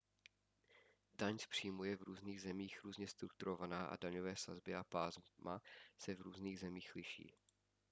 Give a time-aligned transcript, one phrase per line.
[1.13, 5.61] daň z příjmu je v různých zemích různě strukturovaná a daňové sazby a pásma
[5.99, 7.33] se v různých zemích liší